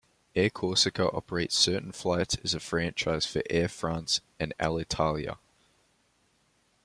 [0.35, 5.37] Air Corsica operates certain flights as a franchise for Air France and Alitalia.